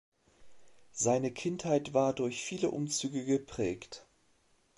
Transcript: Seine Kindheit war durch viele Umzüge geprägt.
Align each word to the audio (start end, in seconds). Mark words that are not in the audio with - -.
Seine 0.93 1.29
Kindheit 1.31 1.93
war 1.93 2.13
durch 2.15 2.41
viele 2.43 2.71
Umzüge 2.71 3.23
geprägt. 3.23 4.07